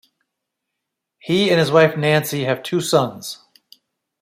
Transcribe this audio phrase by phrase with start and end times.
[1.19, 3.37] He and his wife Nancy have two sons.